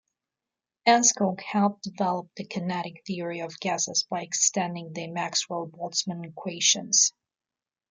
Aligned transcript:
Enskog 0.87 1.41
helped 1.41 1.83
develop 1.83 2.27
the 2.35 2.43
kinetic 2.43 3.03
theory 3.05 3.41
of 3.41 3.59
gases 3.59 4.03
by 4.09 4.23
extending 4.23 4.93
the 4.93 5.05
Maxwell-Boltzmann 5.07 6.25
equations. 6.25 7.13